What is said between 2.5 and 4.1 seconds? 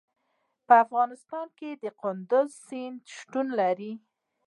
سیند شتون لري.